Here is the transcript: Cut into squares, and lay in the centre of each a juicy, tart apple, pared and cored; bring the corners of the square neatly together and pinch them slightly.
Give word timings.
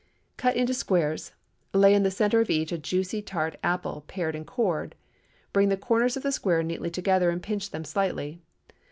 Cut 0.35 0.55
into 0.55 0.73
squares, 0.73 1.31
and 1.73 1.79
lay 1.83 1.93
in 1.93 2.01
the 2.01 2.09
centre 2.09 2.41
of 2.41 2.49
each 2.49 2.71
a 2.71 2.77
juicy, 2.79 3.21
tart 3.21 3.57
apple, 3.63 4.03
pared 4.07 4.33
and 4.35 4.47
cored; 4.47 4.95
bring 5.53 5.69
the 5.69 5.77
corners 5.77 6.17
of 6.17 6.23
the 6.23 6.31
square 6.31 6.63
neatly 6.63 6.89
together 6.89 7.29
and 7.29 7.43
pinch 7.43 7.69
them 7.69 7.85
slightly. 7.85 8.41